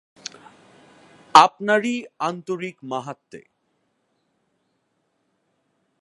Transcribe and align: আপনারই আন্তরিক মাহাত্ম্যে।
আপনারই 1.35 1.95
আন্তরিক 2.19 2.75
মাহাত্ম্যে। 2.83 3.41